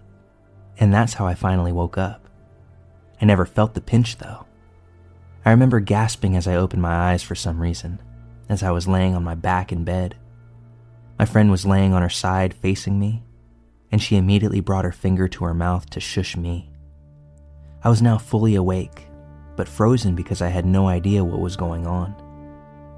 and 0.81 0.91
that's 0.91 1.13
how 1.13 1.27
I 1.27 1.35
finally 1.35 1.71
woke 1.71 1.97
up. 1.99 2.27
I 3.21 3.25
never 3.25 3.45
felt 3.45 3.75
the 3.75 3.81
pinch 3.81 4.17
though. 4.17 4.47
I 5.45 5.51
remember 5.51 5.79
gasping 5.79 6.35
as 6.35 6.47
I 6.47 6.55
opened 6.55 6.81
my 6.81 7.11
eyes 7.11 7.21
for 7.21 7.35
some 7.35 7.61
reason, 7.61 8.01
as 8.49 8.63
I 8.63 8.71
was 8.71 8.87
laying 8.87 9.13
on 9.15 9.23
my 9.23 9.35
back 9.35 9.71
in 9.71 9.83
bed. 9.83 10.17
My 11.19 11.25
friend 11.25 11.51
was 11.51 11.67
laying 11.67 11.93
on 11.93 12.01
her 12.01 12.09
side 12.09 12.55
facing 12.55 12.99
me, 12.99 13.23
and 13.91 14.01
she 14.01 14.17
immediately 14.17 14.59
brought 14.59 14.85
her 14.85 14.91
finger 14.91 15.27
to 15.27 15.45
her 15.45 15.53
mouth 15.53 15.87
to 15.91 15.99
shush 15.99 16.35
me. 16.35 16.71
I 17.83 17.89
was 17.89 18.01
now 18.01 18.17
fully 18.17 18.55
awake, 18.55 19.05
but 19.55 19.67
frozen 19.67 20.15
because 20.15 20.41
I 20.41 20.49
had 20.49 20.65
no 20.65 20.87
idea 20.87 21.23
what 21.23 21.39
was 21.39 21.55
going 21.55 21.85
on. 21.85 22.15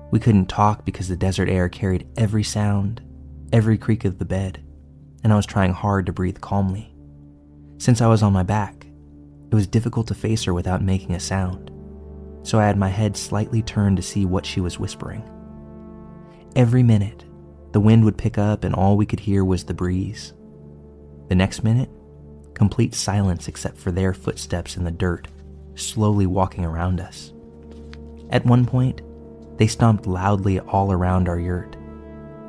We 0.09 0.21
couldn't 0.21 0.47
talk 0.47 0.85
because 0.85 1.09
the 1.09 1.17
desert 1.17 1.49
air 1.49 1.67
carried 1.67 2.07
every 2.15 2.43
sound, 2.43 3.01
every 3.51 3.77
creak 3.77 4.05
of 4.05 4.19
the 4.19 4.25
bed, 4.25 4.63
and 5.21 5.33
I 5.33 5.35
was 5.35 5.45
trying 5.45 5.73
hard 5.73 6.05
to 6.05 6.13
breathe 6.13 6.39
calmly. 6.39 6.92
Since 7.83 7.99
I 7.99 8.07
was 8.07 8.23
on 8.23 8.31
my 8.31 8.43
back, 8.43 8.87
it 9.51 9.53
was 9.53 9.67
difficult 9.67 10.07
to 10.07 10.15
face 10.15 10.45
her 10.45 10.53
without 10.53 10.81
making 10.81 11.15
a 11.15 11.19
sound, 11.19 11.69
so 12.41 12.57
I 12.57 12.65
had 12.65 12.77
my 12.77 12.87
head 12.87 13.17
slightly 13.17 13.61
turned 13.61 13.97
to 13.97 14.01
see 14.01 14.25
what 14.25 14.45
she 14.45 14.61
was 14.61 14.79
whispering. 14.79 15.21
Every 16.55 16.81
minute, 16.81 17.25
the 17.73 17.81
wind 17.81 18.05
would 18.05 18.17
pick 18.17 18.37
up 18.37 18.63
and 18.63 18.73
all 18.73 18.95
we 18.95 19.05
could 19.05 19.19
hear 19.19 19.43
was 19.43 19.65
the 19.65 19.73
breeze. 19.73 20.31
The 21.27 21.35
next 21.35 21.65
minute, 21.65 21.89
complete 22.53 22.95
silence 22.95 23.49
except 23.49 23.77
for 23.77 23.91
their 23.91 24.13
footsteps 24.13 24.77
in 24.77 24.85
the 24.85 24.89
dirt, 24.89 25.27
slowly 25.75 26.25
walking 26.25 26.63
around 26.63 27.01
us. 27.01 27.33
At 28.29 28.45
one 28.45 28.65
point, 28.65 29.01
they 29.57 29.67
stomped 29.67 30.07
loudly 30.07 30.61
all 30.61 30.93
around 30.93 31.27
our 31.27 31.37
yurt, 31.37 31.75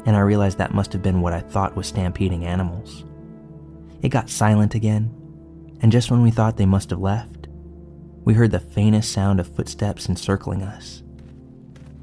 and 0.07 0.15
I 0.15 0.21
realized 0.21 0.59
that 0.59 0.75
must 0.75 0.93
have 0.93 1.03
been 1.03 1.23
what 1.23 1.33
I 1.33 1.41
thought 1.41 1.75
was 1.75 1.89
stampeding 1.89 2.45
animals. 2.47 3.05
It 4.01 4.11
got 4.11 4.31
silent 4.31 4.77
again, 4.77 5.13
and 5.85 5.93
just 5.93 6.11
when 6.11 6.23
we 6.23 6.31
thought 6.31 6.57
they 6.57 6.65
must 6.65 6.89
have 6.89 6.99
left, 6.99 7.47
we 8.25 8.33
heard 8.33 8.53
the 8.53 8.59
faintest 8.59 9.13
sound 9.13 9.39
of 9.39 9.55
footsteps 9.55 10.09
encircling 10.09 10.63
us. 10.63 11.03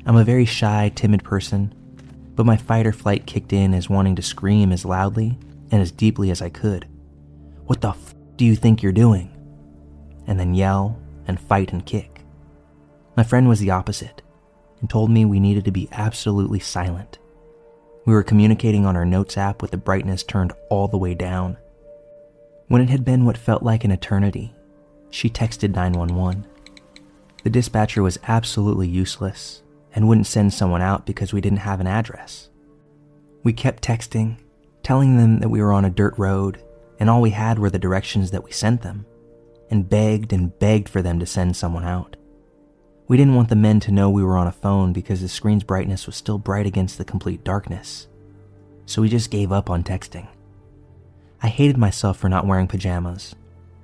I'm 0.06 0.18
a 0.18 0.24
very 0.24 0.46
shy, 0.46 0.92
timid 0.94 1.24
person, 1.24 1.74
but 2.36 2.46
my 2.46 2.58
fight 2.58 2.86
or 2.86 2.92
flight 2.92 3.26
kicked 3.26 3.54
in 3.54 3.74
as 3.74 3.90
wanting 3.90 4.16
to 4.18 4.22
scream 4.22 4.72
as 4.72 4.86
loudly 4.86 5.36
and 5.72 5.82
as 5.82 5.92
deeply 5.92 6.30
as 6.30 6.44
I 6.44 6.50
could. 6.50 6.88
What 7.66 7.82
the 7.82 7.90
f 7.90 8.14
do 8.36 8.46
you 8.46 8.56
think 8.56 8.84
you're 8.84 8.92
doing? 8.92 9.36
And 10.28 10.40
then 10.40 10.54
yell 10.54 11.02
and 11.26 11.40
fight 11.40 11.74
and 11.74 11.84
kick. 11.84 12.22
My 13.18 13.24
friend 13.24 13.50
was 13.50 13.60
the 13.60 13.72
opposite 13.72 14.22
and 14.80 14.92
told 14.92 15.10
me 15.10 15.26
we 15.26 15.40
needed 15.40 15.66
to 15.66 15.72
be 15.72 15.90
absolutely 15.92 16.60
silent. 16.60 17.18
We 18.06 18.14
were 18.14 18.22
communicating 18.22 18.86
on 18.86 18.96
our 18.96 19.06
notes 19.06 19.40
app 19.40 19.60
with 19.60 19.72
the 19.72 19.78
brightness 19.78 20.22
turned 20.22 20.54
all 20.70 20.88
the 20.88 21.00
way 21.00 21.16
down 21.16 21.58
when 22.72 22.82
it 22.82 22.90
had 22.90 23.04
been 23.04 23.26
what 23.26 23.38
felt 23.38 23.64
like 23.64 23.84
an 23.84 23.92
eternity, 23.92 24.56
she 25.10 25.30
texted 25.30 25.76
911. 25.76 26.48
The 27.44 27.50
dispatcher 27.50 28.02
was 28.02 28.18
absolutely 28.30 28.88
useless 28.88 29.62
and 29.94 30.08
wouldn't 30.08 30.26
send 30.26 30.54
someone 30.54 30.82
out 30.82 31.06
because 31.06 31.34
we 31.34 31.42
didn't 31.42 31.58
have 31.60 31.82
an 31.82 31.88
address. 31.88 32.48
We 33.44 33.52
kept 33.52 33.84
texting, 33.84 34.38
telling 34.84 35.18
them 35.18 35.40
that 35.40 35.50
we 35.50 35.62
were 35.62 35.74
on 35.74 35.84
a 35.84 35.90
dirt 35.90 36.18
road 36.18 36.64
and 36.98 37.10
all 37.10 37.20
we 37.20 37.32
had 37.32 37.60
were 37.60 37.70
the 37.70 37.78
directions 37.78 38.32
that 38.32 38.46
we 38.46 38.54
sent 38.54 38.84
them, 38.84 39.06
and 39.70 39.90
begged 39.90 40.32
and 40.32 40.58
begged 40.58 40.88
for 40.88 41.02
them 41.02 41.20
to 41.20 41.26
send 41.26 41.58
someone 41.58 41.84
out. 41.84 42.16
We 43.10 43.18
didn't 43.18 43.36
want 43.36 43.50
the 43.50 43.56
men 43.58 43.82
to 43.82 43.92
know 43.92 44.10
we 44.10 44.24
were 44.24 44.38
on 44.38 44.48
a 44.48 44.52
phone 44.54 44.94
because 44.94 45.20
the 45.20 45.28
screen's 45.28 45.66
brightness 45.66 46.06
was 46.06 46.16
still 46.16 46.38
bright 46.38 46.68
against 46.68 46.98
the 46.98 47.04
complete 47.04 47.44
darkness, 47.44 48.08
so 48.86 49.02
we 49.02 49.10
just 49.10 49.30
gave 49.30 49.52
up 49.52 49.70
on 49.70 49.84
texting. 49.84 50.30
I 51.44 51.48
hated 51.48 51.78
myself 51.78 52.18
for 52.18 52.30
not 52.30 52.46
wearing 52.46 52.68
pajamas, 52.68 53.36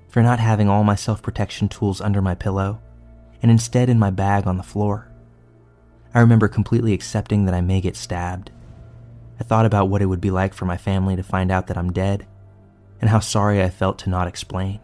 for 0.10 0.22
not 0.22 0.40
having 0.40 0.70
all 0.70 0.84
my 0.84 0.96
self 0.96 1.22
protection 1.24 1.68
tools 1.68 2.02
under 2.02 2.22
my 2.22 2.36
pillow, 2.36 2.80
and 3.42 3.50
instead 3.50 3.90
in 3.90 3.98
my 3.98 4.12
bag 4.12 4.46
on 4.46 4.58
the 4.58 4.64
floor. 4.64 5.12
I 6.14 6.20
remember 6.20 6.48
completely 6.48 6.94
accepting 6.94 7.46
that 7.46 7.56
I 7.56 7.62
may 7.62 7.82
get 7.82 7.96
stabbed. 7.96 8.52
I 9.40 9.44
thought 9.44 9.66
about 9.66 9.90
what 9.90 10.02
it 10.02 10.06
would 10.06 10.22
be 10.22 10.32
like 10.32 10.54
for 10.54 10.66
my 10.66 10.78
family 10.78 11.16
to 11.16 11.24
find 11.24 11.52
out 11.52 11.68
that 11.68 11.78
I'm 11.78 11.92
dead, 11.92 12.28
and 13.02 13.10
how 13.10 13.20
sorry 13.20 13.62
I 13.62 13.70
felt 13.70 14.00
to 14.00 14.10
not 14.10 14.28
explain. 14.28 14.80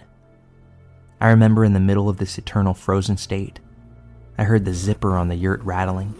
I 1.21 1.29
remember 1.29 1.63
in 1.63 1.73
the 1.73 1.79
middle 1.79 2.09
of 2.09 2.17
this 2.17 2.37
eternal 2.37 2.73
frozen 2.73 3.17
state, 3.17 3.59
I 4.37 4.43
heard 4.43 4.65
the 4.65 4.73
zipper 4.73 5.15
on 5.15 5.27
the 5.27 5.35
yurt 5.35 5.61
rattling, 5.63 6.15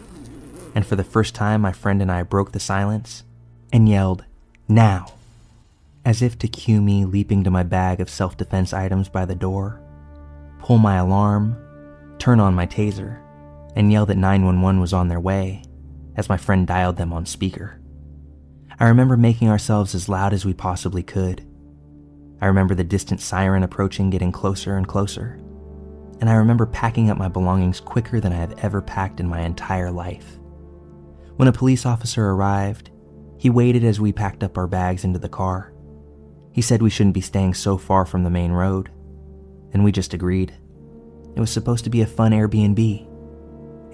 and 0.75 0.85
for 0.85 0.95
the 0.95 1.03
first 1.03 1.33
time, 1.33 1.61
my 1.61 1.71
friend 1.71 2.01
and 2.01 2.11
I 2.11 2.23
broke 2.23 2.51
the 2.51 2.59
silence 2.59 3.23
and 3.71 3.89
yelled, 3.89 4.23
Now! 4.67 5.13
As 6.05 6.21
if 6.21 6.37
to 6.39 6.47
cue 6.47 6.81
me 6.81 7.05
leaping 7.05 7.43
to 7.43 7.51
my 7.51 7.63
bag 7.63 7.99
of 7.99 8.09
self 8.09 8.37
defense 8.37 8.73
items 8.73 9.09
by 9.09 9.25
the 9.25 9.35
door, 9.35 9.81
pull 10.59 10.77
my 10.77 10.97
alarm, 10.97 11.57
turn 12.19 12.39
on 12.39 12.53
my 12.53 12.67
taser, 12.67 13.21
and 13.75 13.91
yell 13.91 14.05
that 14.05 14.17
911 14.17 14.79
was 14.79 14.93
on 14.93 15.07
their 15.07 15.19
way 15.19 15.63
as 16.15 16.29
my 16.29 16.37
friend 16.37 16.67
dialed 16.67 16.97
them 16.97 17.11
on 17.11 17.25
speaker. 17.25 17.79
I 18.79 18.87
remember 18.87 19.17
making 19.17 19.49
ourselves 19.49 19.95
as 19.95 20.09
loud 20.09 20.33
as 20.33 20.45
we 20.45 20.53
possibly 20.53 21.03
could. 21.03 21.45
I 22.41 22.47
remember 22.47 22.75
the 22.75 22.83
distant 22.83 23.21
siren 23.21 23.63
approaching, 23.63 24.09
getting 24.09 24.31
closer 24.31 24.75
and 24.77 24.87
closer. 24.87 25.39
And 26.19 26.29
I 26.29 26.33
remember 26.33 26.65
packing 26.65 27.09
up 27.09 27.17
my 27.17 27.27
belongings 27.27 27.79
quicker 27.79 28.19
than 28.19 28.33
I 28.33 28.37
have 28.37 28.57
ever 28.59 28.81
packed 28.81 29.19
in 29.19 29.27
my 29.27 29.41
entire 29.41 29.91
life. 29.91 30.39
When 31.35 31.47
a 31.47 31.53
police 31.53 31.85
officer 31.85 32.29
arrived, 32.29 32.91
he 33.37 33.49
waited 33.49 33.83
as 33.83 33.99
we 33.99 34.13
packed 34.13 34.43
up 34.43 34.57
our 34.57 34.67
bags 34.67 35.03
into 35.03 35.19
the 35.19 35.29
car. 35.29 35.72
He 36.53 36.61
said 36.61 36.81
we 36.81 36.89
shouldn't 36.89 37.15
be 37.15 37.21
staying 37.21 37.55
so 37.55 37.77
far 37.77 38.05
from 38.05 38.23
the 38.23 38.29
main 38.29 38.51
road, 38.51 38.89
and 39.73 39.83
we 39.83 39.91
just 39.91 40.13
agreed. 40.13 40.53
It 41.35 41.39
was 41.39 41.51
supposed 41.51 41.83
to 41.83 41.89
be 41.89 42.01
a 42.01 42.07
fun 42.07 42.31
Airbnb, 42.31 43.07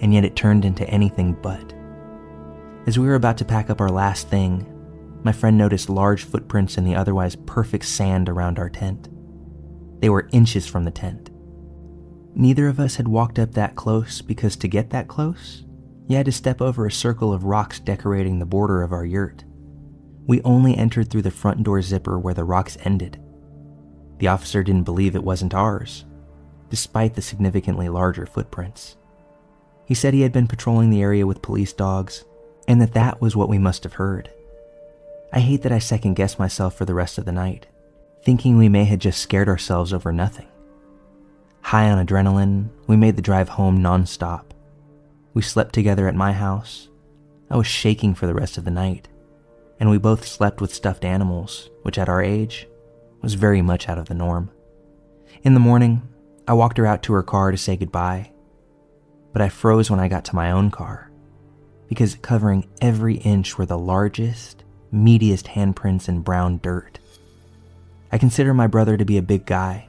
and 0.00 0.12
yet 0.12 0.24
it 0.24 0.36
turned 0.36 0.64
into 0.64 0.88
anything 0.88 1.32
but. 1.40 1.72
As 2.86 2.98
we 2.98 3.06
were 3.06 3.14
about 3.14 3.38
to 3.38 3.44
pack 3.44 3.70
up 3.70 3.80
our 3.80 3.88
last 3.88 4.28
thing, 4.28 4.66
my 5.22 5.32
friend 5.32 5.56
noticed 5.56 5.90
large 5.90 6.24
footprints 6.24 6.76
in 6.76 6.84
the 6.84 6.94
otherwise 6.94 7.36
perfect 7.46 7.86
sand 7.86 8.28
around 8.28 8.58
our 8.58 8.70
tent. 8.70 9.08
They 10.00 10.10
were 10.10 10.28
inches 10.32 10.66
from 10.66 10.84
the 10.84 10.90
tent. 10.90 11.30
Neither 12.34 12.68
of 12.68 12.78
us 12.78 12.96
had 12.96 13.08
walked 13.08 13.38
up 13.38 13.52
that 13.52 13.74
close 13.74 14.22
because 14.22 14.56
to 14.56 14.68
get 14.68 14.90
that 14.90 15.08
close, 15.08 15.64
you 16.08 16.16
had 16.16 16.26
to 16.26 16.32
step 16.32 16.60
over 16.60 16.86
a 16.86 16.92
circle 16.92 17.32
of 17.32 17.44
rocks 17.44 17.80
decorating 17.80 18.38
the 18.38 18.46
border 18.46 18.82
of 18.82 18.92
our 18.92 19.04
yurt. 19.04 19.44
We 20.26 20.42
only 20.42 20.76
entered 20.76 21.10
through 21.10 21.22
the 21.22 21.30
front 21.30 21.62
door 21.62 21.82
zipper 21.82 22.18
where 22.18 22.34
the 22.34 22.44
rocks 22.44 22.76
ended. 22.84 23.20
The 24.18 24.28
officer 24.28 24.62
didn't 24.62 24.84
believe 24.84 25.14
it 25.14 25.24
wasn't 25.24 25.54
ours, 25.54 26.04
despite 26.68 27.14
the 27.14 27.22
significantly 27.22 27.88
larger 27.88 28.26
footprints. 28.26 28.96
He 29.86 29.94
said 29.94 30.14
he 30.14 30.20
had 30.20 30.32
been 30.32 30.46
patrolling 30.46 30.90
the 30.90 31.02
area 31.02 31.26
with 31.26 31.42
police 31.42 31.72
dogs 31.72 32.24
and 32.68 32.80
that 32.80 32.92
that 32.92 33.20
was 33.20 33.34
what 33.34 33.48
we 33.48 33.58
must 33.58 33.82
have 33.82 33.94
heard. 33.94 34.30
I 35.32 35.40
hate 35.40 35.62
that 35.62 35.72
I 35.72 35.80
second 35.80 36.14
guessed 36.14 36.38
myself 36.38 36.76
for 36.76 36.84
the 36.84 36.94
rest 36.94 37.18
of 37.18 37.24
the 37.24 37.32
night, 37.32 37.66
thinking 38.22 38.56
we 38.56 38.68
may 38.68 38.84
have 38.84 39.00
just 39.00 39.20
scared 39.20 39.48
ourselves 39.48 39.92
over 39.92 40.12
nothing. 40.12 40.46
High 41.62 41.90
on 41.90 42.04
adrenaline, 42.04 42.68
we 42.86 42.96
made 42.96 43.16
the 43.16 43.22
drive 43.22 43.48
home 43.48 43.80
nonstop. 43.80 44.44
We 45.34 45.42
slept 45.42 45.72
together 45.72 46.06
at 46.06 46.14
my 46.14 46.32
house. 46.32 46.88
I 47.50 47.56
was 47.56 47.66
shaking 47.66 48.14
for 48.14 48.26
the 48.26 48.34
rest 48.34 48.56
of 48.56 48.64
the 48.64 48.70
night, 48.70 49.08
and 49.80 49.90
we 49.90 49.98
both 49.98 50.28
slept 50.28 50.60
with 50.60 50.74
stuffed 50.74 51.04
animals, 51.04 51.70
which 51.82 51.98
at 51.98 52.08
our 52.08 52.22
age 52.22 52.68
was 53.22 53.34
very 53.34 53.62
much 53.62 53.88
out 53.88 53.98
of 53.98 54.06
the 54.06 54.14
norm. 54.14 54.50
In 55.42 55.54
the 55.54 55.60
morning, 55.60 56.02
I 56.46 56.52
walked 56.52 56.78
her 56.78 56.86
out 56.86 57.02
to 57.04 57.12
her 57.14 57.22
car 57.22 57.50
to 57.50 57.56
say 57.56 57.76
goodbye, 57.76 58.30
but 59.32 59.42
I 59.42 59.48
froze 59.48 59.90
when 59.90 60.00
I 60.00 60.08
got 60.08 60.24
to 60.26 60.36
my 60.36 60.52
own 60.52 60.70
car 60.70 61.10
because 61.90 62.14
covering 62.22 62.68
every 62.80 63.16
inch 63.16 63.58
were 63.58 63.66
the 63.66 63.76
largest, 63.76 64.62
meatiest 64.94 65.48
handprints 65.48 66.08
in 66.08 66.20
brown 66.20 66.60
dirt. 66.62 67.00
I 68.12 68.18
consider 68.18 68.54
my 68.54 68.68
brother 68.68 68.96
to 68.96 69.04
be 69.04 69.18
a 69.18 69.22
big 69.22 69.44
guy, 69.44 69.88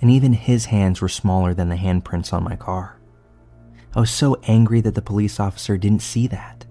and 0.00 0.10
even 0.10 0.32
his 0.32 0.66
hands 0.66 1.00
were 1.00 1.08
smaller 1.08 1.52
than 1.52 1.68
the 1.68 1.74
handprints 1.74 2.32
on 2.32 2.44
my 2.44 2.54
car. 2.54 3.00
I 3.96 4.00
was 4.00 4.12
so 4.12 4.36
angry 4.44 4.80
that 4.82 4.94
the 4.94 5.02
police 5.02 5.40
officer 5.40 5.76
didn't 5.76 6.02
see 6.02 6.28
that, 6.28 6.63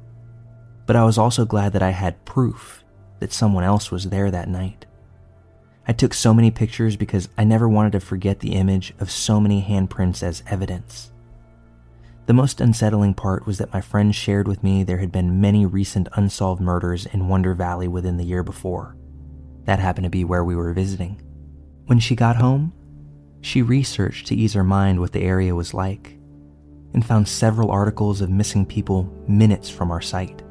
but 0.86 0.96
I 0.96 1.04
was 1.04 1.18
also 1.18 1.46
glad 1.46 1.74
that 1.74 1.84
I 1.84 1.92
had 1.92 2.26
proof 2.26 2.84
that 3.20 3.34
someone 3.34 3.64
else 3.64 3.92
was 3.92 4.10
there 4.10 4.32
that 4.32 4.50
night. 4.50 4.86
I 5.88 5.94
took 5.94 6.14
so 6.14 6.34
many 6.34 6.52
pictures 6.52 6.96
because 6.96 7.30
I 7.38 7.44
never 7.44 7.68
wanted 7.68 7.92
to 7.94 8.00
forget 8.00 8.40
the 8.40 8.54
image 8.54 8.94
of 9.00 9.12
so 9.12 9.40
many 9.40 9.62
handprints 9.62 10.24
as 10.24 10.44
evidence. 10.48 11.12
The 12.26 12.34
most 12.34 12.62
unsettling 12.62 13.16
part 13.16 13.46
was 13.46 13.58
that 13.58 13.74
my 13.74 13.82
friend 13.82 14.16
shared 14.16 14.48
with 14.48 14.64
me 14.64 14.84
there 14.84 15.00
had 15.00 15.12
been 15.12 15.42
many 15.42 15.66
recent 15.66 16.08
unsolved 16.14 16.62
murders 16.62 17.06
in 17.08 17.28
Wonder 17.28 17.54
Valley 17.54 17.90
within 17.90 18.16
the 18.16 18.24
year 18.24 18.44
before. 18.44 18.96
That 19.66 19.80
happened 19.80 20.06
to 20.06 20.10
be 20.10 20.24
where 20.24 20.44
we 20.44 20.56
were 20.56 20.74
visiting. 20.74 21.22
When 21.86 22.00
she 22.00 22.16
got 22.16 22.38
home, 22.38 22.72
she 23.42 23.62
researched 23.62 24.28
to 24.28 24.36
ease 24.36 24.54
her 24.54 24.64
mind 24.64 25.02
what 25.02 25.12
the 25.12 25.22
area 25.22 25.54
was 25.54 25.74
like 25.74 26.18
and 26.94 27.06
found 27.06 27.28
several 27.28 27.72
articles 27.72 28.22
of 28.22 28.30
missing 28.30 28.66
people 28.66 29.12
minutes 29.28 29.70
from 29.70 29.92
our 29.92 30.02
site. 30.02 30.43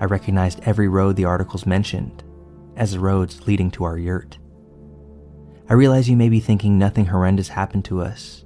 I 0.00 0.04
recognized 0.04 0.60
every 0.62 0.88
road 0.88 1.16
the 1.16 1.24
articles 1.24 1.66
mentioned 1.66 2.22
as 2.76 2.92
the 2.92 3.00
roads 3.00 3.46
leading 3.46 3.70
to 3.72 3.84
our 3.84 3.98
yurt. 3.98 4.38
I 5.68 5.74
realize 5.74 6.08
you 6.08 6.16
may 6.16 6.28
be 6.28 6.40
thinking 6.40 6.78
nothing 6.78 7.06
horrendous 7.06 7.48
happened 7.48 7.84
to 7.86 8.00
us, 8.00 8.44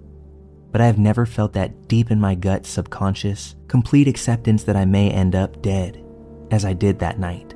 but 0.71 0.81
I 0.81 0.87
have 0.87 0.99
never 0.99 1.27
felt 1.27 1.53
that 1.53 1.87
deep 1.87 2.11
in 2.11 2.19
my 2.19 2.35
gut 2.35 2.67
subconscious, 2.67 3.55
complete 3.69 4.09
acceptance 4.09 4.65
that 4.65 4.77
I 4.77 4.87
may 4.87 5.11
end 5.11 5.35
up 5.35 5.63
dead 5.63 6.03
as 6.51 6.65
I 6.65 6.73
did 6.73 6.99
that 6.99 7.19
night. 7.19 7.55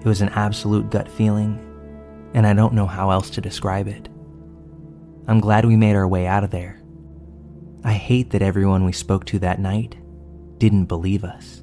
It 0.00 0.06
was 0.06 0.20
an 0.20 0.30
absolute 0.30 0.90
gut 0.90 1.08
feeling, 1.08 1.58
and 2.34 2.46
I 2.46 2.52
don't 2.52 2.74
know 2.74 2.86
how 2.86 3.10
else 3.10 3.30
to 3.30 3.40
describe 3.40 3.86
it. 3.86 4.08
I'm 5.26 5.40
glad 5.40 5.64
we 5.64 5.76
made 5.76 5.94
our 5.94 6.08
way 6.08 6.26
out 6.26 6.42
of 6.42 6.50
there. 6.50 6.82
I 7.84 7.92
hate 7.92 8.30
that 8.30 8.42
everyone 8.42 8.84
we 8.84 8.92
spoke 8.92 9.24
to 9.26 9.38
that 9.38 9.60
night 9.60 9.96
didn't 10.58 10.86
believe 10.86 11.24
us. 11.24 11.59